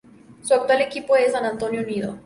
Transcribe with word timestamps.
Su 0.41 0.55
actual 0.55 0.81
equipo 0.81 1.15
es 1.15 1.31
San 1.33 1.45
Antonio 1.45 1.81
Unido. 1.81 2.17